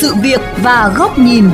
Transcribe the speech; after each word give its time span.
sự 0.00 0.14
việc 0.22 0.40
và 0.64 0.94
góc 0.96 1.18
nhìn. 1.18 1.44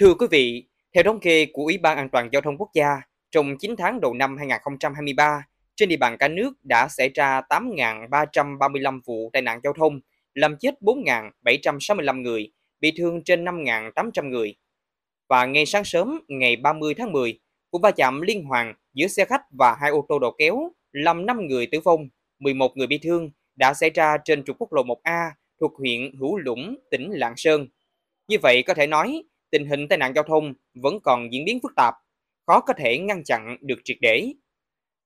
Thưa 0.00 0.14
quý 0.14 0.26
vị, 0.30 0.64
theo 0.94 1.04
thống 1.04 1.20
kê 1.20 1.46
của 1.52 1.62
Ủy 1.62 1.78
ban 1.78 1.96
An 1.96 2.08
toàn 2.08 2.28
Giao 2.32 2.42
thông 2.42 2.58
Quốc 2.58 2.70
gia, 2.74 3.00
trong 3.30 3.58
9 3.58 3.74
tháng 3.78 4.00
đầu 4.00 4.14
năm 4.14 4.36
2023, 4.36 5.42
trên 5.76 5.88
địa 5.88 5.96
bàn 5.96 6.16
cả 6.18 6.28
nước 6.28 6.52
đã 6.62 6.88
xảy 6.88 7.08
ra 7.08 7.40
8.335 7.40 9.00
vụ 9.06 9.30
tai 9.32 9.42
nạn 9.42 9.60
giao 9.64 9.72
thông, 9.72 10.00
làm 10.34 10.56
chết 10.60 10.74
4.765 10.80 12.22
người, 12.22 12.52
bị 12.80 12.92
thương 12.98 13.24
trên 13.24 13.44
5.800 13.44 14.28
người. 14.28 14.54
Và 15.28 15.46
ngay 15.46 15.66
sáng 15.66 15.84
sớm 15.84 16.20
ngày 16.28 16.56
30 16.56 16.94
tháng 16.94 17.12
10, 17.12 17.40
vụ 17.72 17.78
va 17.78 17.90
chạm 17.90 18.20
liên 18.20 18.44
hoàn 18.44 18.74
giữa 18.94 19.06
xe 19.06 19.24
khách 19.24 19.42
và 19.58 19.76
hai 19.80 19.90
ô 19.90 20.06
tô 20.08 20.18
đầu 20.18 20.34
kéo 20.38 20.72
làm 20.92 21.26
5 21.26 21.46
người 21.46 21.66
tử 21.66 21.80
vong, 21.84 22.08
11 22.38 22.76
người 22.76 22.86
bị 22.86 22.98
thương 22.98 23.30
đã 23.60 23.74
xảy 23.74 23.90
ra 23.90 24.16
trên 24.24 24.44
trục 24.44 24.56
quốc 24.58 24.72
lộ 24.72 24.82
1A 24.82 25.30
thuộc 25.60 25.72
huyện 25.78 26.14
Hữu 26.20 26.38
Lũng, 26.38 26.78
tỉnh 26.90 27.10
Lạng 27.12 27.34
Sơn. 27.36 27.66
Như 28.28 28.36
vậy 28.42 28.62
có 28.62 28.74
thể 28.74 28.86
nói, 28.86 29.22
tình 29.50 29.66
hình 29.66 29.88
tai 29.88 29.98
nạn 29.98 30.12
giao 30.14 30.24
thông 30.24 30.54
vẫn 30.74 31.00
còn 31.02 31.32
diễn 31.32 31.44
biến 31.44 31.58
phức 31.62 31.72
tạp, 31.76 31.94
khó 32.46 32.60
có 32.60 32.72
thể 32.78 32.98
ngăn 32.98 33.24
chặn 33.24 33.56
được 33.60 33.78
triệt 33.84 33.96
để. 34.00 34.32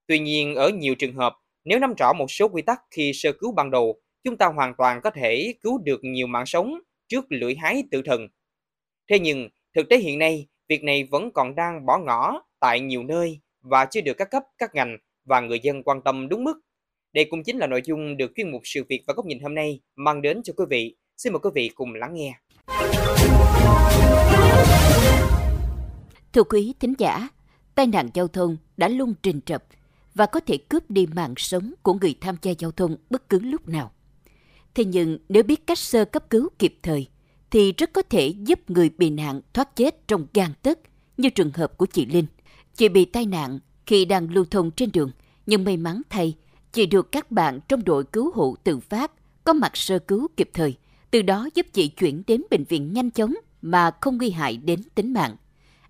Tuy 0.07 0.19
nhiên, 0.19 0.55
ở 0.55 0.69
nhiều 0.69 0.95
trường 0.95 1.15
hợp, 1.15 1.37
nếu 1.65 1.79
nắm 1.79 1.95
rõ 1.99 2.13
một 2.13 2.31
số 2.31 2.49
quy 2.49 2.63
tắc 2.63 2.81
khi 2.91 3.13
sơ 3.15 3.33
cứu 3.33 3.53
ban 3.53 3.71
đầu, 3.71 4.01
chúng 4.25 4.37
ta 4.37 4.47
hoàn 4.47 4.75
toàn 4.79 5.01
có 5.03 5.11
thể 5.11 5.55
cứu 5.63 5.79
được 5.79 6.01
nhiều 6.03 6.27
mạng 6.27 6.47
sống 6.47 6.75
trước 7.09 7.25
lưỡi 7.29 7.55
hái 7.55 7.85
tử 7.91 8.03
thần. 8.05 8.29
Thế 9.11 9.19
nhưng, 9.19 9.49
thực 9.75 9.89
tế 9.89 9.99
hiện 9.99 10.19
nay, 10.19 10.47
việc 10.69 10.83
này 10.83 11.05
vẫn 11.11 11.31
còn 11.35 11.55
đang 11.55 11.87
bỏ 11.87 11.99
ngỏ 11.99 12.43
tại 12.61 12.81
nhiều 12.81 13.03
nơi 13.03 13.41
và 13.63 13.85
chưa 13.85 14.01
được 14.01 14.15
các 14.15 14.31
cấp, 14.31 14.43
các 14.59 14.75
ngành 14.75 14.99
và 15.25 15.41
người 15.41 15.61
dân 15.63 15.83
quan 15.83 16.03
tâm 16.03 16.29
đúng 16.29 16.45
mức. 16.45 16.61
Đây 17.15 17.25
cũng 17.31 17.43
chính 17.43 17.59
là 17.59 17.67
nội 17.67 17.83
dung 17.85 18.17
được 18.17 18.33
chuyên 18.37 18.51
mục 18.51 18.63
sự 18.65 18.85
việc 18.89 19.03
và 19.07 19.15
góc 19.17 19.27
nhìn 19.27 19.41
hôm 19.41 19.55
nay 19.55 19.81
mang 19.97 20.23
đến 20.23 20.43
cho 20.45 20.53
quý 20.57 20.65
vị. 20.71 20.97
Xin 21.17 21.33
mời 21.33 21.41
quý 21.41 21.51
vị 21.55 21.71
cùng 21.75 21.95
lắng 21.95 22.15
nghe. 22.15 22.35
Thưa 26.33 26.43
quý 26.43 26.75
thính 26.81 26.95
giả, 26.99 27.29
tai 27.75 27.87
nạn 27.87 28.09
giao 28.15 28.29
thông 28.29 28.57
đã 28.77 28.89
luôn 28.89 29.15
trình 29.23 29.41
trập 29.47 29.65
và 30.15 30.27
có 30.27 30.41
thể 30.41 30.57
cướp 30.57 30.91
đi 30.91 31.07
mạng 31.07 31.35
sống 31.37 31.75
của 31.83 31.95
người 31.95 32.15
tham 32.21 32.37
gia 32.43 32.53
giao 32.59 32.71
thông 32.71 32.97
bất 33.11 33.29
cứ 33.29 33.39
lúc 33.39 33.69
nào. 33.69 33.93
Thế 34.75 34.85
nhưng 34.85 35.19
nếu 35.29 35.43
biết 35.43 35.67
cách 35.67 35.79
sơ 35.79 36.05
cấp 36.05 36.31
cứu 36.31 36.49
kịp 36.59 36.75
thời, 36.83 37.07
thì 37.51 37.73
rất 37.73 37.93
có 37.93 38.03
thể 38.03 38.27
giúp 38.29 38.71
người 38.71 38.91
bị 38.99 39.11
nạn 39.11 39.41
thoát 39.53 39.77
chết 39.77 40.09
trong 40.09 40.27
gan 40.35 40.51
tấc 40.63 40.79
như 41.17 41.31
trường 41.31 41.51
hợp 41.55 41.79
của 41.79 41.87
chị 41.87 42.07
Linh. 42.07 42.27
Chị 42.75 42.89
bị 42.89 43.05
tai 43.05 43.27
nạn 43.27 43.59
khi 43.87 44.05
đang 44.05 44.31
lưu 44.31 44.45
thông 44.51 44.71
trên 44.71 44.91
đường, 44.93 45.11
nhưng 45.47 45.65
may 45.65 45.77
mắn 45.77 46.03
thay, 46.11 46.35
chị 46.75 46.87
được 46.87 47.13
các 47.13 47.31
bạn 47.31 47.61
trong 47.69 47.85
đội 47.85 48.05
cứu 48.05 48.31
hộ 48.35 48.55
tự 48.65 48.81
phát 48.81 49.11
có 49.45 49.53
mặt 49.53 49.77
sơ 49.77 49.99
cứu 49.99 50.29
kịp 50.37 50.51
thời, 50.55 50.75
từ 51.11 51.23
đó 51.23 51.49
giúp 51.55 51.67
chị 51.73 51.89
chuyển 51.89 52.23
đến 52.27 52.43
bệnh 52.51 52.65
viện 52.65 52.93
nhanh 52.93 53.11
chóng 53.11 53.35
mà 53.63 53.91
không 54.01 54.19
nguy 54.19 54.31
hại 54.31 54.57
đến 54.57 54.81
tính 54.95 55.13
mạng. 55.13 55.37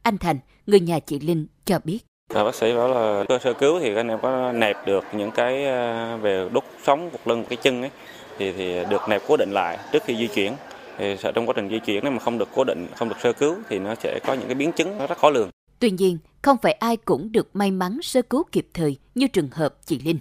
Anh 0.02 0.18
Thành, 0.18 0.38
người 0.66 0.80
nhà 0.80 0.98
chị 0.98 1.18
Linh 1.18 1.46
cho 1.64 1.78
biết. 1.84 1.98
À, 2.34 2.44
bác 2.44 2.54
sĩ 2.54 2.74
bảo 2.74 2.88
là 2.88 3.24
cơ 3.28 3.38
sơ 3.38 3.52
cứu 3.52 3.80
thì 3.80 3.94
anh 3.94 4.08
em 4.08 4.18
có 4.22 4.52
nẹp 4.52 4.76
được 4.86 5.04
những 5.12 5.30
cái 5.30 5.66
à, 5.66 6.16
về 6.16 6.48
đốt 6.52 6.64
sống 6.84 7.10
cục 7.10 7.26
lưng 7.26 7.44
cái 7.48 7.56
chân 7.62 7.82
ấy 7.82 7.90
thì 8.38 8.52
thì 8.52 8.84
được 8.90 9.02
nẹp 9.08 9.22
cố 9.28 9.36
định 9.36 9.50
lại 9.52 9.78
trước 9.92 10.02
khi 10.04 10.16
di 10.16 10.26
chuyển 10.26 10.52
thì 10.98 11.16
sợ 11.16 11.32
trong 11.32 11.46
quá 11.46 11.52
trình 11.56 11.68
di 11.68 11.78
chuyển 11.78 12.00
nếu 12.02 12.12
mà 12.12 12.18
không 12.18 12.38
được 12.38 12.48
cố 12.54 12.64
định 12.64 12.86
không 12.96 13.08
được 13.08 13.16
sơ 13.22 13.32
cứu 13.32 13.56
thì 13.68 13.78
nó 13.78 13.94
sẽ 13.94 14.18
có 14.26 14.34
những 14.34 14.46
cái 14.46 14.54
biến 14.54 14.72
chứng 14.72 14.98
nó 14.98 15.06
rất 15.06 15.18
khó 15.18 15.30
lường 15.30 15.50
Tuy 15.78 15.90
nhiên, 15.90 16.18
không 16.42 16.56
phải 16.62 16.72
ai 16.72 16.96
cũng 16.96 17.32
được 17.32 17.56
may 17.56 17.70
mắn 17.70 17.98
sơ 18.02 18.22
cứu 18.22 18.44
kịp 18.52 18.66
thời 18.74 18.96
như 19.14 19.26
trường 19.26 19.48
hợp 19.52 19.74
chị 19.86 19.98
Linh. 19.98 20.18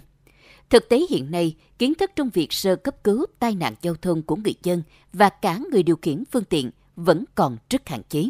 Thực 0.70 0.88
tế 0.88 1.06
hiện 1.10 1.30
nay, 1.30 1.56
kiến 1.78 1.94
thức 1.94 2.10
trong 2.16 2.30
việc 2.30 2.52
sơ 2.52 2.76
cấp 2.76 3.04
cứu 3.04 3.26
tai 3.38 3.54
nạn 3.54 3.74
giao 3.82 3.94
thông 3.94 4.22
của 4.22 4.36
người 4.36 4.54
dân 4.62 4.82
và 5.12 5.28
cả 5.28 5.60
người 5.70 5.82
điều 5.82 5.96
khiển 5.96 6.24
phương 6.32 6.44
tiện 6.44 6.70
vẫn 6.96 7.24
còn 7.34 7.56
rất 7.70 7.88
hạn 7.88 8.02
chế. 8.08 8.28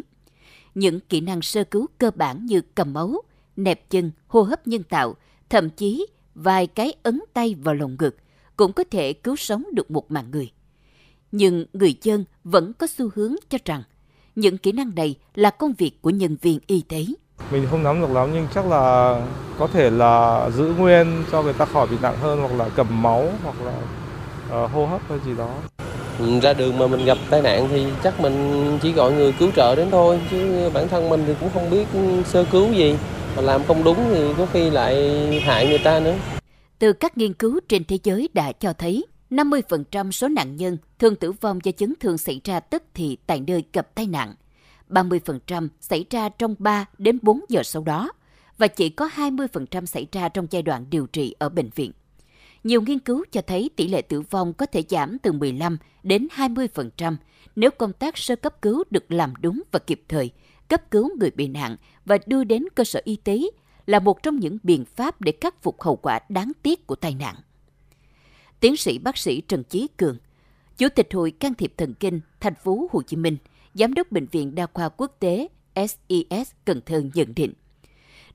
Những 0.75 0.99
kỹ 0.99 1.21
năng 1.21 1.41
sơ 1.41 1.63
cứu 1.63 1.87
cơ 1.97 2.11
bản 2.11 2.45
như 2.45 2.61
cầm 2.61 2.93
máu, 2.93 3.21
nẹp 3.55 3.89
chân, 3.89 4.11
hô 4.27 4.41
hấp 4.41 4.67
nhân 4.67 4.83
tạo, 4.83 5.15
thậm 5.49 5.69
chí 5.69 6.05
vài 6.35 6.67
cái 6.67 6.93
ấn 7.03 7.21
tay 7.33 7.55
vào 7.63 7.75
lồng 7.75 7.95
ngực 7.99 8.15
cũng 8.57 8.73
có 8.73 8.83
thể 8.91 9.13
cứu 9.13 9.35
sống 9.35 9.63
được 9.73 9.91
một 9.91 10.11
mạng 10.11 10.31
người. 10.31 10.51
Nhưng 11.31 11.65
người 11.73 11.95
dân 12.01 12.25
vẫn 12.43 12.73
có 12.73 12.87
xu 12.87 13.09
hướng 13.15 13.35
cho 13.49 13.57
rằng 13.65 13.83
những 14.35 14.57
kỹ 14.57 14.71
năng 14.71 14.95
này 14.95 15.15
là 15.35 15.49
công 15.49 15.73
việc 15.73 16.01
của 16.01 16.09
nhân 16.09 16.37
viên 16.41 16.59
y 16.67 16.81
tế. 16.81 17.05
Mình 17.51 17.67
không 17.71 17.83
nắm 17.83 18.01
được 18.01 18.11
lắm 18.11 18.29
nhưng 18.33 18.47
chắc 18.55 18.65
là 18.67 19.15
có 19.59 19.67
thể 19.67 19.89
là 19.89 20.49
giữ 20.57 20.73
nguyên 20.77 21.23
cho 21.31 21.43
người 21.43 21.53
ta 21.53 21.65
khỏi 21.65 21.87
bị 21.87 21.97
nặng 22.01 22.17
hơn 22.21 22.39
hoặc 22.39 22.51
là 22.57 22.69
cầm 22.75 23.01
máu 23.01 23.27
hoặc 23.43 23.55
là 23.65 23.73
uh, 24.63 24.71
hô 24.71 24.85
hấp 24.85 25.01
hay 25.09 25.19
gì 25.25 25.31
đó. 25.37 25.49
Ra 26.41 26.53
đường 26.53 26.77
mà 26.77 26.87
mình 26.87 27.05
gặp 27.05 27.17
tai 27.29 27.41
nạn 27.41 27.67
thì 27.71 27.85
chắc 28.03 28.19
mình 28.19 28.77
chỉ 28.81 28.91
gọi 28.91 29.11
người 29.11 29.33
cứu 29.39 29.49
trợ 29.55 29.75
đến 29.75 29.87
thôi 29.91 30.19
chứ 30.31 30.69
bản 30.73 30.87
thân 30.87 31.09
mình 31.09 31.23
thì 31.27 31.33
cũng 31.39 31.49
không 31.53 31.69
biết 31.69 31.87
sơ 32.25 32.45
cứu 32.51 32.73
gì 32.73 32.97
mà 33.35 33.41
làm 33.41 33.63
không 33.63 33.83
đúng 33.83 33.97
thì 34.11 34.33
có 34.37 34.47
khi 34.53 34.69
lại 34.69 35.19
hại 35.45 35.67
người 35.67 35.77
ta 35.77 35.99
nữa. 35.99 36.15
Từ 36.79 36.93
các 36.93 37.17
nghiên 37.17 37.33
cứu 37.33 37.59
trên 37.69 37.83
thế 37.83 37.97
giới 38.03 38.29
đã 38.33 38.51
cho 38.51 38.73
thấy 38.73 39.05
50% 39.29 40.11
số 40.11 40.27
nạn 40.27 40.55
nhân 40.55 40.77
thường 40.99 41.15
tử 41.15 41.31
vong 41.31 41.59
do 41.63 41.71
chấn 41.71 41.93
thương 41.99 42.17
xảy 42.17 42.41
ra 42.43 42.59
tức 42.59 42.83
thì 42.93 43.17
tại 43.27 43.41
nơi 43.47 43.63
gặp 43.73 43.87
tai 43.95 44.05
nạn. 44.05 44.35
30% 44.89 45.67
xảy 45.79 46.05
ra 46.09 46.29
trong 46.29 46.55
3 46.59 46.85
đến 46.97 47.19
4 47.21 47.41
giờ 47.49 47.63
sau 47.63 47.83
đó 47.83 48.11
và 48.57 48.67
chỉ 48.67 48.89
có 48.89 49.09
20% 49.15 49.85
xảy 49.85 50.07
ra 50.11 50.29
trong 50.29 50.47
giai 50.51 50.61
đoạn 50.61 50.85
điều 50.89 51.07
trị 51.07 51.35
ở 51.39 51.49
bệnh 51.49 51.69
viện. 51.75 51.91
Nhiều 52.63 52.81
nghiên 52.81 52.99
cứu 52.99 53.23
cho 53.31 53.41
thấy 53.41 53.69
tỷ 53.75 53.87
lệ 53.87 54.01
tử 54.01 54.21
vong 54.21 54.53
có 54.53 54.65
thể 54.65 54.83
giảm 54.89 55.19
từ 55.19 55.31
15 55.31 55.77
đến 56.03 56.27
20% 56.35 57.15
nếu 57.55 57.71
công 57.71 57.93
tác 57.93 58.17
sơ 58.17 58.35
cấp 58.35 58.61
cứu 58.61 58.83
được 58.89 59.11
làm 59.11 59.33
đúng 59.41 59.61
và 59.71 59.79
kịp 59.79 60.01
thời, 60.07 60.31
cấp 60.67 60.91
cứu 60.91 61.17
người 61.17 61.31
bị 61.31 61.47
nạn 61.47 61.77
và 62.05 62.17
đưa 62.25 62.43
đến 62.43 62.63
cơ 62.75 62.83
sở 62.83 63.01
y 63.03 63.15
tế 63.15 63.41
là 63.85 63.99
một 63.99 64.23
trong 64.23 64.39
những 64.39 64.57
biện 64.63 64.85
pháp 64.85 65.21
để 65.21 65.33
khắc 65.41 65.63
phục 65.63 65.81
hậu 65.81 65.95
quả 65.95 66.19
đáng 66.29 66.51
tiếc 66.61 66.87
của 66.87 66.95
tai 66.95 67.15
nạn. 67.15 67.35
Tiến 68.59 68.77
sĩ 68.77 68.97
bác 68.97 69.17
sĩ 69.17 69.41
Trần 69.41 69.63
Chí 69.63 69.87
Cường, 69.97 70.17
Chủ 70.77 70.87
tịch 70.89 71.13
Hội 71.13 71.31
can 71.31 71.53
thiệp 71.53 71.73
thần 71.77 71.93
kinh 71.93 72.21
thành 72.39 72.55
phố 72.55 72.87
Hồ 72.91 73.01
Chí 73.01 73.17
Minh, 73.17 73.37
Giám 73.75 73.93
đốc 73.93 74.11
Bệnh 74.11 74.25
viện 74.25 74.55
Đa 74.55 74.67
khoa 74.73 74.89
Quốc 74.89 75.11
tế 75.19 75.47
SES 75.75 76.51
Cần 76.65 76.81
Thơ 76.85 77.01
nhận 77.13 77.33
định. 77.35 77.53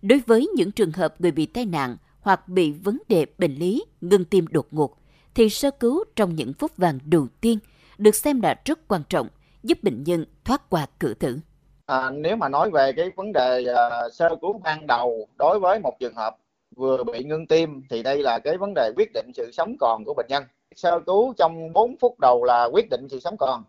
Đối 0.03 0.19
với 0.27 0.49
những 0.56 0.73
trường 0.73 0.93
hợp 0.93 1.15
người 1.21 1.31
bị 1.31 1.47
tai 1.47 1.67
nạn 1.67 1.97
hoặc 2.21 2.49
bị 2.49 2.73
vấn 2.73 2.99
đề 3.09 3.27
bệnh 3.39 3.55
lý 3.55 3.84
ngưng 4.01 4.25
tim 4.25 4.47
đột 4.51 4.67
ngột, 4.71 4.97
thì 5.34 5.51
sơ 5.51 5.71
cứu 5.71 6.05
trong 6.17 6.34
những 6.34 6.53
phút 6.53 6.77
vàng 6.77 6.99
đầu 7.05 7.27
tiên 7.41 7.59
được 7.99 8.15
xem 8.15 8.41
là 8.41 8.61
rất 8.65 8.89
quan 8.89 9.03
trọng, 9.09 9.28
giúp 9.62 9.78
bệnh 9.83 10.05
nhân 10.05 10.25
thoát 10.45 10.71
qua 10.71 10.87
cửa 10.99 11.15
tử. 11.15 11.39
À, 11.87 12.11
nếu 12.11 12.37
mà 12.37 12.49
nói 12.49 12.71
về 12.71 12.93
cái 12.93 13.11
vấn 13.17 13.33
đề 13.33 13.65
uh, 13.72 14.12
sơ 14.12 14.28
cứu 14.41 14.61
ban 14.65 14.87
đầu 14.87 15.28
đối 15.39 15.59
với 15.61 15.81
một 15.81 15.93
trường 16.01 16.15
hợp 16.15 16.37
vừa 16.77 17.05
bị 17.05 17.25
ngưng 17.25 17.47
tim 17.47 17.83
thì 17.91 18.03
đây 18.03 18.22
là 18.22 18.39
cái 18.39 18.57
vấn 18.57 18.75
đề 18.75 18.93
quyết 18.97 19.11
định 19.15 19.31
sự 19.34 19.51
sống 19.53 19.77
còn 19.81 20.05
của 20.05 20.15
bệnh 20.17 20.27
nhân. 20.28 20.45
Sơ 20.77 21.01
cứu 21.07 21.34
trong 21.37 21.72
4 21.72 21.97
phút 22.01 22.21
đầu 22.21 22.45
là 22.45 22.65
quyết 22.65 22.91
định 22.91 23.09
sự 23.11 23.21
sống 23.21 23.37
còn. 23.39 23.65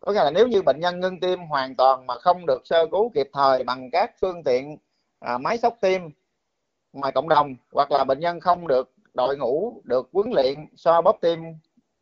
Có 0.00 0.12
nghĩa 0.12 0.24
là 0.24 0.30
nếu 0.30 0.48
như 0.48 0.62
bệnh 0.62 0.80
nhân 0.80 1.00
ngưng 1.00 1.20
tim 1.20 1.38
hoàn 1.40 1.76
toàn 1.76 2.06
mà 2.06 2.14
không 2.14 2.46
được 2.46 2.62
sơ 2.64 2.86
cứu 2.90 3.10
kịp 3.14 3.28
thời 3.32 3.64
bằng 3.64 3.90
các 3.92 4.10
phương 4.20 4.44
tiện 4.44 4.76
à, 5.20 5.38
máy 5.38 5.58
sốc 5.58 5.76
tim 5.80 6.10
ngoài 6.92 7.12
cộng 7.12 7.28
đồng 7.28 7.54
hoặc 7.72 7.90
là 7.90 8.04
bệnh 8.04 8.20
nhân 8.20 8.40
không 8.40 8.66
được 8.66 8.92
đội 9.14 9.36
ngũ 9.36 9.80
được 9.84 10.08
huấn 10.12 10.30
luyện 10.30 10.66
so 10.76 11.00
bóp 11.00 11.18
tim 11.20 11.38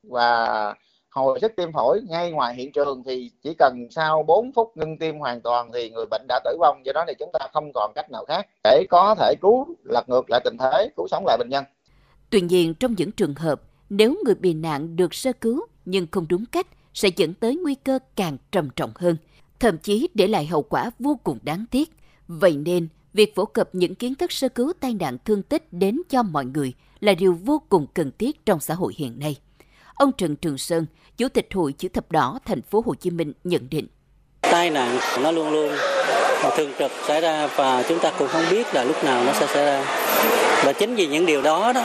và 0.03 0.75
hồi 1.11 1.41
sức 1.41 1.53
tim 1.57 1.73
phổi 1.73 2.01
ngay 2.09 2.31
ngoài 2.31 2.55
hiện 2.55 2.73
trường 2.73 3.03
thì 3.07 3.31
chỉ 3.43 3.55
cần 3.59 3.87
sau 3.91 4.23
4 4.23 4.53
phút 4.53 4.73
ngưng 4.75 4.99
tim 4.99 5.19
hoàn 5.19 5.41
toàn 5.41 5.71
thì 5.75 5.91
người 5.91 6.07
bệnh 6.11 6.23
đã 6.29 6.41
tử 6.45 6.57
vong. 6.61 6.83
Do 6.85 6.93
đó 6.93 7.05
thì 7.09 7.15
chúng 7.19 7.31
ta 7.33 7.47
không 7.53 7.73
còn 7.75 7.93
cách 7.95 8.11
nào 8.11 8.25
khác 8.29 8.47
để 8.65 8.87
có 8.91 9.15
thể 9.19 9.35
cứu 9.41 9.67
lật 9.85 10.09
ngược 10.09 10.31
lại 10.31 10.41
tình 10.45 10.57
thế 10.59 10.91
cứu 10.97 11.09
sống 11.11 11.25
lại 11.27 11.37
bệnh 11.39 11.49
nhân. 11.49 11.65
Tuy 12.31 12.41
nhiên 12.41 12.75
trong 12.75 12.95
những 12.99 13.13
trường 13.13 13.35
hợp 13.35 13.61
nếu 13.91 14.15
người 14.25 14.35
bị 14.35 14.55
nạn 14.55 14.97
được 14.97 15.15
sơ 15.15 15.33
cứu 15.33 15.67
nhưng 15.85 16.07
không 16.11 16.27
đúng 16.29 16.45
cách 16.53 16.67
sẽ 16.99 17.09
dẫn 17.17 17.35
tới 17.35 17.57
nguy 17.57 17.75
cơ 17.75 17.99
càng 18.17 18.37
trầm 18.53 18.69
trọng 18.77 18.93
hơn, 18.95 19.17
thậm 19.61 19.79
chí 19.79 20.09
để 20.15 20.27
lại 20.27 20.47
hậu 20.47 20.63
quả 20.63 20.91
vô 20.99 21.21
cùng 21.25 21.39
đáng 21.43 21.65
tiếc. 21.71 21.91
Vậy 22.29 22.57
nên, 22.57 22.89
việc 23.13 23.35
phổ 23.35 23.45
cập 23.45 23.69
những 23.73 23.95
kiến 23.95 24.15
thức 24.15 24.33
sơ 24.33 24.49
cứu 24.49 24.73
tai 24.81 24.95
nạn 24.95 25.19
thương 25.25 25.43
tích 25.43 25.73
đến 25.73 26.01
cho 26.11 26.23
mọi 26.23 26.45
người 26.45 26.73
là 27.01 27.15
điều 27.15 27.39
vô 27.45 27.63
cùng 27.69 27.87
cần 27.95 28.11
thiết 28.19 28.47
trong 28.47 28.61
xã 28.61 28.75
hội 28.75 28.93
hiện 28.97 29.19
nay. 29.19 29.37
Ông 29.95 30.13
Trần 30.19 30.37
Trường 30.37 30.59
Sơn, 30.59 30.87
Chủ 31.17 31.29
tịch 31.29 31.49
Hội 31.55 31.73
Chữ 31.73 31.89
thập 31.89 32.13
đỏ 32.13 32.39
thành 32.45 32.63
phố 32.63 32.83
Hồ 32.87 32.95
Chí 32.95 33.11
Minh 33.11 33.33
nhận 33.45 33.69
định. 33.71 33.87
Tai 34.41 34.71
nạn 34.71 34.99
nó 35.23 35.31
luôn 35.31 35.51
luôn 35.51 35.73
thường 36.57 36.71
trực 36.79 36.93
xảy 37.07 37.21
ra 37.21 37.47
và 37.47 37.83
chúng 37.89 37.99
ta 37.99 38.13
cũng 38.19 38.29
không 38.29 38.45
biết 38.51 38.75
là 38.75 38.85
lúc 38.85 39.05
nào 39.05 39.25
nó 39.25 39.33
sẽ 39.33 39.47
xảy 39.47 39.65
ra. 39.65 40.08
Và 40.65 40.73
chính 40.73 40.95
vì 40.95 41.07
những 41.07 41.27
điều 41.27 41.43
đó 41.43 41.73
đó 41.73 41.83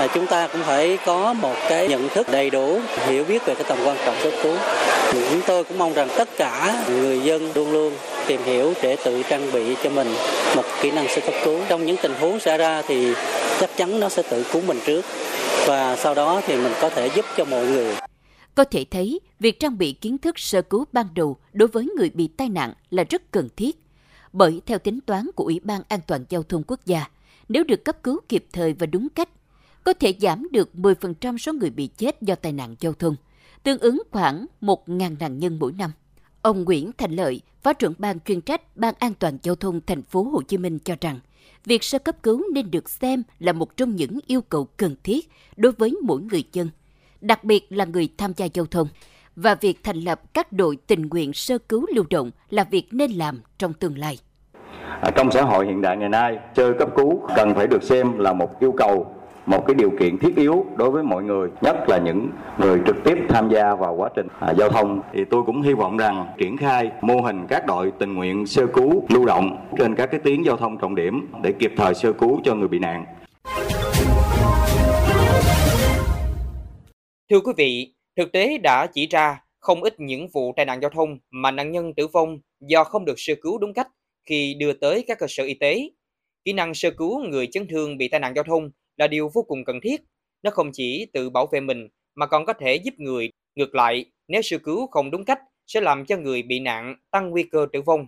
là 0.00 0.08
chúng 0.14 0.26
ta 0.26 0.46
cũng 0.46 0.62
phải 0.62 0.98
có 1.06 1.32
một 1.32 1.54
cái 1.68 1.88
nhận 1.88 2.08
thức 2.08 2.26
đầy 2.30 2.50
đủ, 2.50 2.80
hiểu 3.06 3.24
biết 3.24 3.46
về 3.46 3.54
cái 3.54 3.64
tầm 3.68 3.78
quan 3.84 3.96
trọng 4.06 4.16
sơ 4.22 4.30
cứu. 4.42 4.56
Chúng 5.12 5.40
tôi 5.46 5.64
cũng 5.64 5.78
mong 5.78 5.94
rằng 5.94 6.08
tất 6.16 6.28
cả 6.36 6.84
người 6.88 7.20
dân 7.20 7.52
luôn 7.54 7.72
luôn 7.72 7.92
tìm 8.26 8.40
hiểu 8.44 8.74
để 8.82 8.96
tự 9.04 9.22
trang 9.22 9.52
bị 9.52 9.76
cho 9.82 9.90
mình 9.90 10.14
một 10.56 10.64
kỹ 10.82 10.90
năng 10.90 11.08
sơ 11.08 11.20
cấp 11.20 11.34
cứu. 11.44 11.60
Trong 11.68 11.86
những 11.86 11.96
tình 12.02 12.14
huống 12.20 12.40
xảy 12.40 12.58
ra 12.58 12.82
thì 12.82 13.12
chắc 13.60 13.76
chắn 13.76 14.00
nó 14.00 14.08
sẽ 14.08 14.22
tự 14.22 14.44
cứu 14.52 14.62
mình 14.66 14.78
trước 14.86 15.04
và 15.66 15.96
sau 15.96 16.14
đó 16.14 16.40
thì 16.46 16.56
mình 16.56 16.72
có 16.80 16.88
thể 16.90 17.10
giúp 17.14 17.24
cho 17.36 17.44
mọi 17.44 17.66
người. 17.66 17.94
Có 18.54 18.64
thể 18.64 18.84
thấy, 18.90 19.20
việc 19.40 19.60
trang 19.60 19.78
bị 19.78 19.92
kiến 19.92 20.18
thức 20.18 20.38
sơ 20.38 20.62
cứu 20.62 20.84
ban 20.92 21.06
đầu 21.14 21.36
đối 21.52 21.68
với 21.68 21.88
người 21.96 22.10
bị 22.14 22.28
tai 22.36 22.48
nạn 22.48 22.72
là 22.90 23.04
rất 23.10 23.22
cần 23.30 23.48
thiết. 23.56 23.78
Bởi 24.32 24.60
theo 24.66 24.78
tính 24.78 25.00
toán 25.06 25.30
của 25.36 25.44
Ủy 25.44 25.60
ban 25.64 25.82
An 25.88 26.00
toàn 26.06 26.24
Giao 26.28 26.42
thông 26.42 26.62
Quốc 26.66 26.80
gia, 26.86 27.04
nếu 27.50 27.64
được 27.64 27.84
cấp 27.84 28.02
cứu 28.02 28.20
kịp 28.28 28.46
thời 28.52 28.72
và 28.72 28.86
đúng 28.86 29.08
cách, 29.08 29.28
có 29.84 29.92
thể 29.92 30.14
giảm 30.20 30.48
được 30.50 30.70
10% 30.74 31.38
số 31.38 31.52
người 31.52 31.70
bị 31.70 31.86
chết 31.86 32.22
do 32.22 32.34
tai 32.34 32.52
nạn 32.52 32.76
giao 32.80 32.92
thông, 32.92 33.16
tương 33.62 33.78
ứng 33.78 34.02
khoảng 34.10 34.46
1.000 34.60 35.16
nạn 35.20 35.38
nhân 35.38 35.58
mỗi 35.58 35.72
năm. 35.72 35.92
Ông 36.42 36.64
Nguyễn 36.64 36.90
Thành 36.98 37.12
Lợi, 37.12 37.40
Phó 37.62 37.72
trưởng 37.72 37.94
ban 37.98 38.20
chuyên 38.20 38.40
trách 38.40 38.76
Ban 38.76 38.94
An 38.98 39.14
toàn 39.14 39.38
giao 39.42 39.54
thông 39.54 39.80
thành 39.86 40.02
phố 40.02 40.22
Hồ 40.22 40.42
Chí 40.42 40.58
Minh 40.58 40.78
cho 40.84 40.96
rằng, 41.00 41.20
việc 41.64 41.84
sơ 41.84 41.98
cấp 41.98 42.22
cứu 42.22 42.42
nên 42.54 42.70
được 42.70 42.90
xem 42.90 43.22
là 43.38 43.52
một 43.52 43.76
trong 43.76 43.96
những 43.96 44.18
yêu 44.26 44.40
cầu 44.40 44.64
cần 44.64 44.96
thiết 45.02 45.28
đối 45.56 45.72
với 45.72 45.96
mỗi 46.02 46.22
người 46.22 46.44
dân, 46.52 46.68
đặc 47.20 47.44
biệt 47.44 47.66
là 47.72 47.84
người 47.84 48.08
tham 48.18 48.32
gia 48.36 48.46
giao 48.54 48.66
thông. 48.66 48.88
Và 49.36 49.54
việc 49.54 49.84
thành 49.84 50.00
lập 50.00 50.34
các 50.34 50.52
đội 50.52 50.76
tình 50.86 51.08
nguyện 51.08 51.32
sơ 51.32 51.58
cứu 51.58 51.86
lưu 51.94 52.04
động 52.10 52.30
là 52.50 52.64
việc 52.64 52.86
nên 52.90 53.12
làm 53.12 53.40
trong 53.58 53.72
tương 53.72 53.98
lai. 53.98 54.18
Trong 55.14 55.30
xã 55.30 55.42
hội 55.42 55.66
hiện 55.66 55.80
đại 55.80 55.96
ngày 55.96 56.08
nay, 56.08 56.38
chơi 56.54 56.74
cấp 56.74 56.88
cứu 56.96 57.22
cần 57.36 57.54
phải 57.54 57.66
được 57.66 57.82
xem 57.82 58.18
là 58.18 58.32
một 58.32 58.60
yêu 58.60 58.72
cầu 58.72 59.06
một 59.46 59.66
cái 59.66 59.74
điều 59.74 59.90
kiện 59.90 60.18
thiết 60.18 60.36
yếu 60.36 60.66
đối 60.76 60.90
với 60.90 61.02
mọi 61.02 61.22
người 61.22 61.50
nhất 61.60 61.88
là 61.88 61.98
những 61.98 62.28
người 62.58 62.80
trực 62.86 62.96
tiếp 63.04 63.18
tham 63.28 63.50
gia 63.50 63.74
vào 63.74 63.94
quá 63.94 64.08
trình 64.16 64.26
à, 64.40 64.54
giao 64.54 64.68
thông 64.68 65.02
thì 65.12 65.24
tôi 65.24 65.42
cũng 65.46 65.62
hy 65.62 65.72
vọng 65.72 65.96
rằng 65.96 66.26
triển 66.38 66.56
khai 66.56 66.90
mô 67.00 67.20
hình 67.20 67.46
các 67.48 67.66
đội 67.66 67.92
tình 67.98 68.14
nguyện 68.14 68.46
sơ 68.46 68.66
cứu 68.66 69.02
lưu 69.08 69.26
động 69.26 69.66
trên 69.78 69.94
các 69.94 70.06
cái 70.10 70.20
tuyến 70.24 70.42
giao 70.42 70.56
thông 70.56 70.78
trọng 70.78 70.94
điểm 70.94 71.26
để 71.42 71.52
kịp 71.52 71.72
thời 71.76 71.94
sơ 71.94 72.12
cứu 72.12 72.40
cho 72.44 72.54
người 72.54 72.68
bị 72.68 72.78
nạn. 72.78 73.04
Thưa 77.30 77.40
quý 77.40 77.52
vị, 77.56 77.94
thực 78.16 78.32
tế 78.32 78.58
đã 78.58 78.86
chỉ 78.86 79.06
ra 79.06 79.42
không 79.60 79.82
ít 79.82 80.00
những 80.00 80.28
vụ 80.34 80.52
tai 80.56 80.66
nạn 80.66 80.80
giao 80.80 80.90
thông 80.90 81.18
mà 81.30 81.50
nạn 81.50 81.72
nhân 81.72 81.94
tử 81.94 82.06
vong 82.06 82.38
do 82.60 82.84
không 82.84 83.04
được 83.04 83.14
sơ 83.16 83.34
cứu 83.42 83.58
đúng 83.58 83.74
cách 83.74 83.88
khi 84.26 84.54
đưa 84.54 84.72
tới 84.72 85.04
các 85.06 85.18
cơ 85.18 85.26
sở 85.28 85.44
y 85.44 85.54
tế. 85.54 85.90
Kỹ 86.44 86.52
năng 86.52 86.74
sơ 86.74 86.90
cứu 86.90 87.24
người 87.24 87.46
chấn 87.46 87.68
thương 87.68 87.98
bị 87.98 88.08
tai 88.08 88.20
nạn 88.20 88.32
giao 88.36 88.44
thông 88.44 88.70
là 88.96 89.06
điều 89.06 89.30
vô 89.34 89.42
cùng 89.42 89.64
cần 89.64 89.80
thiết. 89.80 90.00
Nó 90.42 90.50
không 90.50 90.70
chỉ 90.72 91.06
tự 91.12 91.30
bảo 91.30 91.46
vệ 91.46 91.60
mình 91.60 91.88
mà 92.14 92.26
còn 92.26 92.46
có 92.46 92.52
thể 92.52 92.74
giúp 92.74 92.94
người. 92.98 93.30
Ngược 93.54 93.74
lại, 93.74 94.04
nếu 94.28 94.42
sơ 94.42 94.58
cứu 94.58 94.86
không 94.86 95.10
đúng 95.10 95.24
cách 95.24 95.38
sẽ 95.66 95.80
làm 95.80 96.06
cho 96.06 96.16
người 96.16 96.42
bị 96.42 96.60
nạn 96.60 96.96
tăng 97.10 97.30
nguy 97.30 97.42
cơ 97.42 97.66
tử 97.72 97.82
vong. 97.82 98.06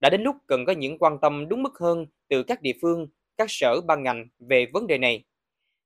Đã 0.00 0.10
đến 0.10 0.22
lúc 0.22 0.36
cần 0.46 0.64
có 0.64 0.72
những 0.72 0.98
quan 0.98 1.18
tâm 1.22 1.48
đúng 1.48 1.62
mức 1.62 1.78
hơn 1.80 2.06
từ 2.28 2.42
các 2.42 2.62
địa 2.62 2.74
phương, 2.82 3.08
các 3.36 3.46
sở 3.50 3.80
ban 3.80 4.02
ngành 4.02 4.28
về 4.38 4.66
vấn 4.72 4.86
đề 4.86 4.98
này. 4.98 5.24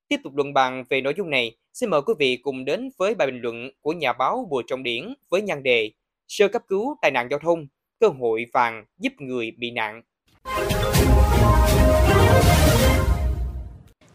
Tiếp 0.09 0.17
tục 0.25 0.37
luận 0.37 0.55
bàn 0.55 0.85
về 0.89 1.01
nội 1.01 1.15
dung 1.17 1.31
này, 1.31 1.57
xin 1.73 1.91
mời 1.91 2.03
quý 2.07 2.15
vị 2.19 2.37
cùng 2.43 2.65
đến 2.65 2.91
với 2.99 3.15
bài 3.15 3.27
bình 3.27 3.41
luận 3.41 3.71
của 3.81 3.93
nhà 3.93 4.13
báo 4.13 4.49
Bùi 4.51 4.63
Trọng 4.67 4.83
Điển 4.83 5.15
với 5.31 5.43
nhan 5.43 5.63
đề 5.63 5.91
Sơ 6.29 6.49
cấp 6.49 6.63
cứu 6.69 6.97
tai 7.03 7.11
nạn 7.11 7.29
giao 7.31 7.39
thông, 7.39 7.67
cơ 8.05 8.11
hội 8.21 8.47
vàng 8.53 8.85
giúp 8.99 9.13
người 9.19 9.51
bị 9.59 9.71
nạn. 9.71 10.03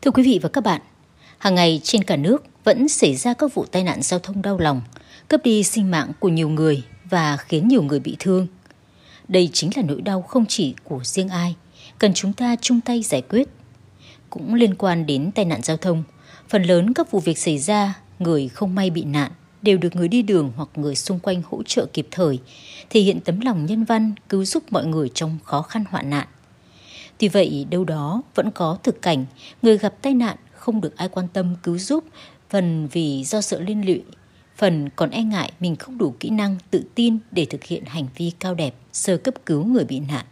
Thưa 0.01 0.11
quý 0.11 0.23
vị 0.23 0.39
và 0.41 0.49
các 0.49 0.63
bạn, 0.63 0.81
hàng 1.37 1.55
ngày 1.55 1.81
trên 1.83 2.03
cả 2.03 2.15
nước 2.15 2.43
vẫn 2.63 2.87
xảy 2.87 3.15
ra 3.15 3.33
các 3.33 3.53
vụ 3.53 3.65
tai 3.65 3.83
nạn 3.83 4.01
giao 4.01 4.19
thông 4.19 4.41
đau 4.41 4.57
lòng, 4.57 4.81
cướp 5.27 5.43
đi 5.43 5.63
sinh 5.63 5.91
mạng 5.91 6.11
của 6.19 6.29
nhiều 6.29 6.49
người 6.49 6.83
và 7.09 7.37
khiến 7.37 7.67
nhiều 7.67 7.83
người 7.83 7.99
bị 7.99 8.15
thương. 8.19 8.47
Đây 9.27 9.49
chính 9.53 9.69
là 9.75 9.81
nỗi 9.81 10.01
đau 10.01 10.21
không 10.21 10.45
chỉ 10.45 10.75
của 10.83 10.99
riêng 11.03 11.29
ai, 11.29 11.55
cần 11.99 12.13
chúng 12.13 12.33
ta 12.33 12.55
chung 12.61 12.81
tay 12.81 13.01
giải 13.01 13.21
quyết. 13.21 13.47
Cũng 14.29 14.53
liên 14.53 14.75
quan 14.75 15.05
đến 15.05 15.31
tai 15.35 15.45
nạn 15.45 15.61
giao 15.63 15.77
thông, 15.77 16.03
phần 16.49 16.63
lớn 16.63 16.93
các 16.93 17.11
vụ 17.11 17.19
việc 17.19 17.37
xảy 17.37 17.57
ra, 17.57 17.93
người 18.19 18.47
không 18.47 18.75
may 18.75 18.89
bị 18.89 19.03
nạn 19.03 19.31
đều 19.61 19.77
được 19.77 19.95
người 19.95 20.07
đi 20.07 20.21
đường 20.21 20.51
hoặc 20.55 20.69
người 20.75 20.95
xung 20.95 21.19
quanh 21.19 21.41
hỗ 21.49 21.63
trợ 21.63 21.85
kịp 21.93 22.07
thời, 22.11 22.39
thể 22.89 23.01
hiện 23.01 23.19
tấm 23.19 23.39
lòng 23.39 23.65
nhân 23.65 23.83
văn 23.83 24.13
cứu 24.29 24.45
giúp 24.45 24.63
mọi 24.69 24.85
người 24.85 25.09
trong 25.13 25.37
khó 25.43 25.61
khăn 25.61 25.83
hoạn 25.89 26.09
nạn. 26.09 26.27
Tuy 27.17 27.27
vậy, 27.27 27.65
đâu 27.69 27.83
đó 27.83 28.21
vẫn 28.35 28.51
có 28.51 28.77
thực 28.83 29.01
cảnh 29.01 29.25
người 29.61 29.77
gặp 29.77 29.93
tai 30.01 30.13
nạn 30.13 30.37
không 30.53 30.81
được 30.81 30.97
ai 30.97 31.09
quan 31.09 31.27
tâm 31.33 31.55
cứu 31.63 31.77
giúp, 31.77 32.03
phần 32.49 32.87
vì 32.91 33.23
do 33.23 33.41
sợ 33.41 33.59
liên 33.59 33.85
lụy, 33.85 34.03
phần 34.57 34.89
còn 34.95 35.09
e 35.09 35.23
ngại 35.23 35.51
mình 35.59 35.75
không 35.75 35.97
đủ 35.97 36.15
kỹ 36.19 36.29
năng 36.29 36.57
tự 36.71 36.83
tin 36.95 37.17
để 37.31 37.45
thực 37.45 37.63
hiện 37.63 37.83
hành 37.85 38.07
vi 38.15 38.31
cao 38.39 38.55
đẹp 38.55 38.75
sơ 38.93 39.17
cấp 39.17 39.33
cứu 39.45 39.65
người 39.65 39.85
bị 39.85 39.99
nạn. 39.99 40.25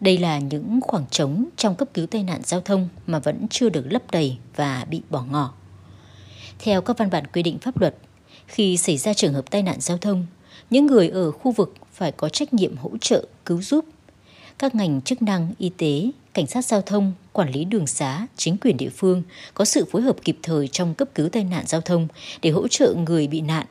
Đây 0.00 0.18
là 0.18 0.38
những 0.38 0.80
khoảng 0.82 1.06
trống 1.10 1.46
trong 1.56 1.74
cấp 1.74 1.88
cứu 1.94 2.06
tai 2.06 2.22
nạn 2.22 2.40
giao 2.44 2.60
thông 2.60 2.88
mà 3.06 3.18
vẫn 3.18 3.46
chưa 3.50 3.68
được 3.68 3.86
lấp 3.90 4.02
đầy 4.10 4.36
và 4.56 4.86
bị 4.90 5.02
bỏ 5.10 5.24
ngỏ. 5.30 5.52
Theo 6.58 6.80
các 6.80 6.98
văn 6.98 7.10
bản 7.10 7.24
quy 7.32 7.42
định 7.42 7.58
pháp 7.58 7.80
luật, 7.80 7.96
khi 8.46 8.76
xảy 8.76 8.96
ra 8.96 9.14
trường 9.14 9.32
hợp 9.32 9.50
tai 9.50 9.62
nạn 9.62 9.80
giao 9.80 9.98
thông, 9.98 10.26
những 10.70 10.86
người 10.86 11.08
ở 11.08 11.30
khu 11.30 11.52
vực 11.52 11.74
phải 11.92 12.12
có 12.12 12.28
trách 12.28 12.54
nhiệm 12.54 12.76
hỗ 12.76 12.90
trợ 13.00 13.24
cứu 13.44 13.62
giúp 13.62 13.84
các 14.58 14.74
ngành 14.74 15.00
chức 15.00 15.22
năng 15.22 15.52
y 15.58 15.68
tế, 15.68 16.10
cảnh 16.34 16.46
sát 16.46 16.64
giao 16.64 16.82
thông, 16.82 17.12
quản 17.32 17.50
lý 17.50 17.64
đường 17.64 17.86
xá, 17.86 18.26
chính 18.36 18.56
quyền 18.56 18.76
địa 18.76 18.90
phương 18.96 19.22
có 19.54 19.64
sự 19.64 19.84
phối 19.84 20.02
hợp 20.02 20.16
kịp 20.24 20.38
thời 20.42 20.68
trong 20.68 20.94
cấp 20.94 21.08
cứu 21.14 21.28
tai 21.28 21.44
nạn 21.44 21.64
giao 21.66 21.80
thông 21.80 22.08
để 22.42 22.50
hỗ 22.50 22.68
trợ 22.68 22.94
người 22.94 23.26
bị 23.26 23.40
nạn. 23.40 23.66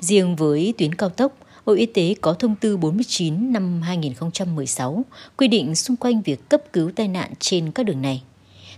Riêng 0.00 0.36
với 0.36 0.74
tuyến 0.78 0.94
cao 0.94 1.08
tốc, 1.08 1.32
Bộ 1.66 1.72
Y 1.72 1.86
tế 1.86 2.14
có 2.20 2.34
thông 2.34 2.54
tư 2.56 2.76
49 2.76 3.52
năm 3.52 3.82
2016 3.82 5.04
quy 5.36 5.48
định 5.48 5.74
xung 5.74 5.96
quanh 5.96 6.22
việc 6.22 6.48
cấp 6.48 6.62
cứu 6.72 6.90
tai 6.96 7.08
nạn 7.08 7.32
trên 7.38 7.70
các 7.72 7.82
đường 7.82 8.02
này. 8.02 8.22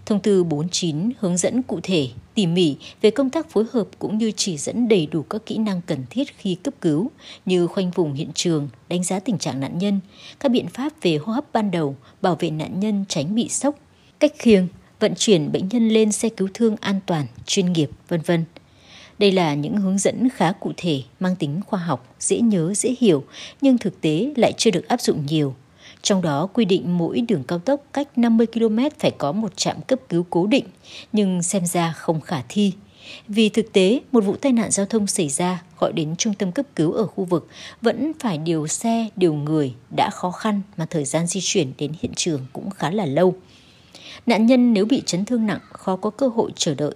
Thông 0.07 0.21
tư 0.21 0.45
49 0.45 1.11
hướng 1.19 1.37
dẫn 1.37 1.63
cụ 1.63 1.81
thể, 1.83 2.09
tỉ 2.35 2.47
mỉ 2.47 2.77
về 3.03 3.11
công 3.11 3.31
tác 3.31 3.51
phối 3.51 3.65
hợp 3.73 3.87
cũng 3.99 4.19
như 4.19 4.33
chỉ 4.37 4.57
dẫn 4.57 4.89
đầy 4.89 5.07
đủ 5.07 5.23
các 5.23 5.47
kỹ 5.47 5.59
năng 5.59 5.81
cần 5.87 6.05
thiết 6.11 6.39
khi 6.39 6.55
cấp 6.55 6.75
cứu 6.81 7.11
như 7.47 7.67
khoanh 7.67 7.91
vùng 7.91 8.13
hiện 8.13 8.31
trường, 8.35 8.69
đánh 8.89 9.05
giá 9.05 9.19
tình 9.19 9.39
trạng 9.39 9.61
nạn 9.61 9.79
nhân, 9.79 10.01
các 10.41 10.49
biện 10.53 10.69
pháp 10.69 10.93
về 11.03 11.17
hô 11.17 11.33
hấp 11.33 11.53
ban 11.53 11.71
đầu, 11.71 11.97
bảo 12.23 12.37
vệ 12.41 12.51
nạn 12.51 12.81
nhân 12.81 13.05
tránh 13.09 13.35
bị 13.35 13.49
sốc, 13.49 13.79
cách 14.21 14.33
khiêng, 14.39 14.69
vận 15.01 15.15
chuyển 15.17 15.53
bệnh 15.53 15.69
nhân 15.69 15.89
lên 15.89 16.13
xe 16.13 16.29
cứu 16.29 16.49
thương 16.55 16.77
an 16.81 17.01
toàn, 17.07 17.27
chuyên 17.47 17.73
nghiệp, 17.73 17.91
vân 18.09 18.21
vân. 18.21 18.45
Đây 19.19 19.33
là 19.33 19.55
những 19.55 19.77
hướng 19.77 19.99
dẫn 19.99 20.29
khá 20.29 20.53
cụ 20.53 20.73
thể, 20.77 21.03
mang 21.21 21.37
tính 21.37 21.61
khoa 21.67 21.81
học, 21.81 22.15
dễ 22.21 22.41
nhớ, 22.41 22.75
dễ 22.75 22.95
hiểu, 23.01 23.25
nhưng 23.61 23.79
thực 23.79 24.01
tế 24.01 24.33
lại 24.37 24.53
chưa 24.57 24.71
được 24.71 24.89
áp 24.89 25.01
dụng 25.01 25.27
nhiều. 25.27 25.55
Trong 26.03 26.23
đó 26.23 26.49
quy 26.53 26.65
định 26.65 26.99
mỗi 26.99 27.21
đường 27.21 27.43
cao 27.45 27.59
tốc 27.59 27.81
cách 27.93 28.19
50 28.19 28.47
km 28.47 28.79
phải 28.99 29.11
có 29.11 29.33
một 29.33 29.57
trạm 29.57 29.83
cấp 29.83 29.99
cứu 30.09 30.27
cố 30.31 30.47
định, 30.47 30.65
nhưng 31.13 31.43
xem 31.43 31.67
ra 31.67 31.93
không 31.93 32.21
khả 32.21 32.43
thi. 32.49 32.73
Vì 33.29 33.49
thực 33.49 33.73
tế, 33.73 34.01
một 34.13 34.25
vụ 34.25 34.37
tai 34.37 34.53
nạn 34.53 34.71
giao 34.71 34.87
thông 34.87 35.07
xảy 35.07 35.29
ra 35.29 35.63
gọi 35.79 35.93
đến 35.93 36.17
trung 36.17 36.35
tâm 36.35 36.53
cấp 36.53 36.67
cứu 36.77 36.93
ở 36.93 37.07
khu 37.07 37.25
vực 37.25 37.49
vẫn 37.83 38.13
phải 38.21 38.39
điều 38.39 38.67
xe, 38.67 39.09
điều 39.17 39.35
người 39.35 39.75
đã 39.97 40.11
khó 40.13 40.31
khăn 40.31 40.61
mà 40.77 40.87
thời 40.87 41.05
gian 41.05 41.27
di 41.27 41.41
chuyển 41.43 41.73
đến 41.79 41.93
hiện 42.01 42.13
trường 42.17 42.41
cũng 42.53 42.71
khá 42.71 42.91
là 42.91 43.07
lâu. 43.07 43.35
Nạn 44.27 44.47
nhân 44.47 44.73
nếu 44.73 44.85
bị 44.85 45.03
chấn 45.07 45.25
thương 45.25 45.47
nặng 45.47 45.61
khó 45.73 45.97
có 45.97 46.11
cơ 46.11 46.29
hội 46.29 46.51
chờ 46.57 46.75
đợi 46.75 46.95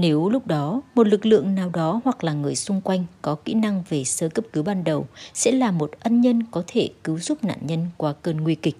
nếu 0.00 0.28
lúc 0.28 0.46
đó 0.46 0.82
một 0.94 1.06
lực 1.06 1.26
lượng 1.26 1.54
nào 1.54 1.70
đó 1.70 2.00
hoặc 2.04 2.24
là 2.24 2.32
người 2.32 2.56
xung 2.56 2.80
quanh 2.80 3.04
có 3.22 3.34
kỹ 3.34 3.54
năng 3.54 3.82
về 3.88 4.04
sơ 4.04 4.28
cấp 4.28 4.44
cứu 4.52 4.62
ban 4.62 4.84
đầu 4.84 5.06
sẽ 5.34 5.52
là 5.52 5.70
một 5.70 5.90
ân 6.00 6.20
nhân 6.20 6.42
có 6.50 6.62
thể 6.66 6.88
cứu 7.04 7.18
giúp 7.18 7.44
nạn 7.44 7.58
nhân 7.62 7.86
qua 7.96 8.12
cơn 8.22 8.36
nguy 8.36 8.54
kịch. 8.54 8.76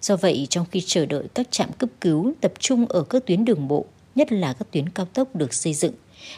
Do 0.00 0.16
vậy, 0.16 0.46
trong 0.50 0.66
khi 0.70 0.82
chờ 0.86 1.06
đợi 1.06 1.24
các 1.34 1.50
trạm 1.50 1.72
cấp 1.72 1.90
cứu 2.00 2.32
tập 2.40 2.52
trung 2.58 2.86
ở 2.86 3.02
các 3.02 3.26
tuyến 3.26 3.44
đường 3.44 3.68
bộ, 3.68 3.84
nhất 4.14 4.32
là 4.32 4.52
các 4.52 4.68
tuyến 4.70 4.88
cao 4.88 5.06
tốc 5.06 5.36
được 5.36 5.54
xây 5.54 5.74
dựng, 5.74 5.94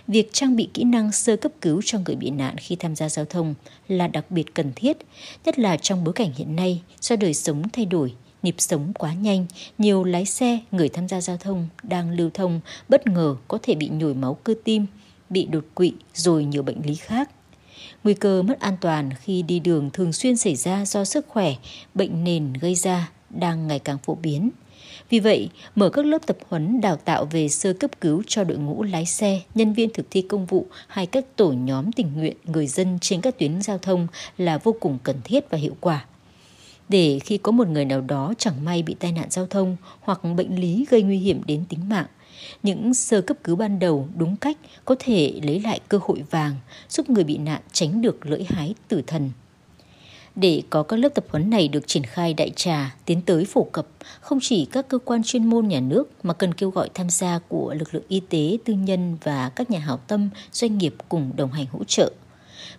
việc 0.06 0.32
trang 0.32 0.56
bị 0.56 0.68
kỹ 0.74 0.84
năng 0.84 1.12
sơ 1.12 1.36
cấp 1.36 1.52
cứu 1.60 1.80
cho 1.84 1.98
người 2.06 2.16
bị 2.16 2.30
nạn 2.30 2.56
khi 2.58 2.76
tham 2.76 2.96
gia 2.96 3.08
giao 3.08 3.24
thông 3.24 3.54
là 3.88 4.08
đặc 4.08 4.30
biệt 4.30 4.54
cần 4.54 4.72
thiết, 4.76 4.96
nhất 5.44 5.58
là 5.58 5.76
trong 5.76 6.04
bối 6.04 6.12
cảnh 6.12 6.32
hiện 6.36 6.56
nay 6.56 6.82
do 7.00 7.16
đời 7.16 7.34
sống 7.34 7.62
thay 7.72 7.84
đổi, 7.84 8.14
nhịp 8.42 8.54
sống 8.58 8.92
quá 8.98 9.14
nhanh, 9.14 9.46
nhiều 9.78 10.04
lái 10.04 10.24
xe, 10.24 10.58
người 10.72 10.88
tham 10.88 11.08
gia 11.08 11.20
giao 11.20 11.36
thông 11.36 11.68
đang 11.82 12.10
lưu 12.10 12.30
thông 12.34 12.60
bất 12.88 13.06
ngờ 13.06 13.36
có 13.48 13.58
thể 13.62 13.74
bị 13.74 13.88
nhồi 13.88 14.14
máu 14.14 14.34
cơ 14.34 14.54
tim, 14.64 14.86
bị 15.30 15.46
đột 15.46 15.64
quỵ 15.74 15.92
rồi 16.14 16.44
nhiều 16.44 16.62
bệnh 16.62 16.80
lý 16.84 16.94
khác. 16.94 17.30
Nguy 18.04 18.14
cơ 18.14 18.42
mất 18.42 18.60
an 18.60 18.76
toàn 18.80 19.10
khi 19.20 19.42
đi 19.42 19.58
đường 19.58 19.90
thường 19.92 20.12
xuyên 20.12 20.36
xảy 20.36 20.56
ra 20.56 20.84
do 20.84 21.04
sức 21.04 21.26
khỏe, 21.28 21.54
bệnh 21.94 22.24
nền 22.24 22.52
gây 22.52 22.74
ra 22.74 23.10
đang 23.30 23.66
ngày 23.66 23.78
càng 23.78 23.98
phổ 23.98 24.14
biến. 24.14 24.50
Vì 25.10 25.20
vậy, 25.20 25.48
mở 25.74 25.90
các 25.90 26.06
lớp 26.06 26.26
tập 26.26 26.36
huấn 26.48 26.80
đào 26.80 26.96
tạo 26.96 27.24
về 27.24 27.48
sơ 27.48 27.72
cấp 27.72 27.90
cứu 28.00 28.22
cho 28.26 28.44
đội 28.44 28.58
ngũ 28.58 28.82
lái 28.82 29.06
xe, 29.06 29.40
nhân 29.54 29.72
viên 29.72 29.90
thực 29.94 30.06
thi 30.10 30.22
công 30.22 30.46
vụ 30.46 30.66
hay 30.86 31.06
các 31.06 31.36
tổ 31.36 31.52
nhóm 31.52 31.92
tình 31.92 32.12
nguyện 32.16 32.36
người 32.44 32.66
dân 32.66 32.98
trên 33.00 33.20
các 33.20 33.38
tuyến 33.38 33.62
giao 33.62 33.78
thông 33.78 34.06
là 34.38 34.58
vô 34.58 34.74
cùng 34.80 34.98
cần 35.02 35.16
thiết 35.24 35.50
và 35.50 35.58
hiệu 35.58 35.76
quả 35.80 36.04
để 36.88 37.18
khi 37.24 37.38
có 37.38 37.52
một 37.52 37.68
người 37.68 37.84
nào 37.84 38.00
đó 38.00 38.34
chẳng 38.38 38.64
may 38.64 38.82
bị 38.82 38.96
tai 38.98 39.12
nạn 39.12 39.26
giao 39.30 39.46
thông 39.46 39.76
hoặc 40.00 40.20
bệnh 40.36 40.60
lý 40.60 40.86
gây 40.90 41.02
nguy 41.02 41.18
hiểm 41.18 41.42
đến 41.46 41.64
tính 41.68 41.88
mạng, 41.88 42.06
những 42.62 42.94
sơ 42.94 43.20
cấp 43.20 43.36
cứu 43.44 43.56
ban 43.56 43.78
đầu 43.78 44.08
đúng 44.16 44.36
cách 44.36 44.56
có 44.84 44.96
thể 44.98 45.40
lấy 45.42 45.60
lại 45.60 45.80
cơ 45.88 45.98
hội 46.02 46.22
vàng, 46.30 46.54
giúp 46.88 47.10
người 47.10 47.24
bị 47.24 47.38
nạn 47.38 47.60
tránh 47.72 48.02
được 48.02 48.26
lưỡi 48.26 48.44
hái 48.48 48.74
tử 48.88 49.02
thần. 49.06 49.30
Để 50.34 50.62
có 50.70 50.82
các 50.82 50.96
lớp 50.96 51.08
tập 51.08 51.24
huấn 51.28 51.50
này 51.50 51.68
được 51.68 51.86
triển 51.86 52.02
khai 52.02 52.34
đại 52.34 52.50
trà, 52.56 52.94
tiến 53.04 53.20
tới 53.22 53.44
phổ 53.44 53.64
cập, 53.72 53.86
không 54.20 54.38
chỉ 54.42 54.64
các 54.64 54.88
cơ 54.88 54.98
quan 54.98 55.22
chuyên 55.22 55.44
môn 55.44 55.68
nhà 55.68 55.80
nước 55.80 56.10
mà 56.22 56.34
cần 56.34 56.54
kêu 56.54 56.70
gọi 56.70 56.88
tham 56.94 57.10
gia 57.10 57.38
của 57.48 57.74
lực 57.78 57.94
lượng 57.94 58.04
y 58.08 58.20
tế, 58.20 58.58
tư 58.64 58.74
nhân 58.74 59.16
và 59.24 59.48
các 59.56 59.70
nhà 59.70 59.78
hảo 59.78 59.96
tâm, 59.96 60.28
doanh 60.52 60.78
nghiệp 60.78 60.94
cùng 61.08 61.32
đồng 61.36 61.52
hành 61.52 61.66
hỗ 61.72 61.84
trợ. 61.84 62.12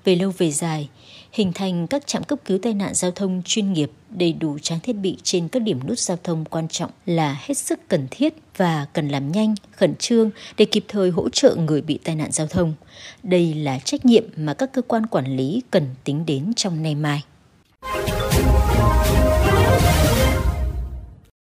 Về 0.03 0.15
lâu 0.15 0.31
về 0.37 0.51
dài, 0.51 0.89
hình 1.31 1.51
thành 1.53 1.87
các 1.87 2.07
trạm 2.07 2.23
cấp 2.23 2.39
cứu 2.45 2.59
tai 2.61 2.73
nạn 2.73 2.93
giao 2.93 3.11
thông 3.11 3.41
chuyên 3.45 3.73
nghiệp 3.73 3.91
đầy 4.09 4.33
đủ 4.33 4.57
trang 4.59 4.79
thiết 4.79 4.93
bị 4.93 5.17
trên 5.23 5.47
các 5.47 5.59
điểm 5.59 5.79
nút 5.87 5.99
giao 5.99 6.17
thông 6.23 6.45
quan 6.45 6.67
trọng 6.67 6.91
là 7.05 7.37
hết 7.41 7.53
sức 7.53 7.79
cần 7.87 8.07
thiết 8.11 8.33
và 8.57 8.85
cần 8.93 9.07
làm 9.07 9.31
nhanh, 9.31 9.55
khẩn 9.71 9.95
trương 9.95 10.31
để 10.57 10.65
kịp 10.65 10.83
thời 10.87 11.09
hỗ 11.09 11.29
trợ 11.29 11.55
người 11.55 11.81
bị 11.81 11.99
tai 12.03 12.15
nạn 12.15 12.31
giao 12.31 12.47
thông. 12.47 12.73
Đây 13.23 13.53
là 13.53 13.79
trách 13.79 14.05
nhiệm 14.05 14.23
mà 14.37 14.53
các 14.53 14.73
cơ 14.73 14.81
quan 14.81 15.05
quản 15.05 15.35
lý 15.35 15.61
cần 15.71 15.83
tính 16.03 16.25
đến 16.25 16.53
trong 16.55 16.83
nay 16.83 16.95
mai. 16.95 17.23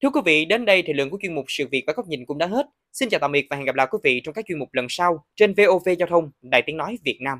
Thưa 0.02 0.10
quý 0.10 0.20
vị, 0.24 0.44
đến 0.44 0.64
đây 0.64 0.82
thì 0.86 0.92
lượng 0.92 1.10
của 1.10 1.18
chuyên 1.22 1.34
mục 1.34 1.44
sự 1.48 1.66
việc 1.70 1.84
và 1.86 1.92
góc 1.96 2.06
nhìn 2.08 2.26
cũng 2.26 2.38
đã 2.38 2.46
hết. 2.46 2.66
Xin 2.92 3.08
chào 3.08 3.20
tạm 3.20 3.32
biệt 3.32 3.46
và 3.50 3.56
hẹn 3.56 3.66
gặp 3.66 3.74
lại 3.74 3.86
quý 3.90 3.98
vị 4.02 4.20
trong 4.24 4.34
các 4.34 4.44
chuyên 4.48 4.58
mục 4.58 4.68
lần 4.72 4.86
sau 4.88 5.24
trên 5.36 5.54
VOV 5.54 5.88
Giao 5.98 6.08
thông, 6.08 6.30
Đài 6.42 6.62
Tiếng 6.66 6.76
Nói 6.76 6.98
Việt 7.04 7.18
Nam. 7.20 7.38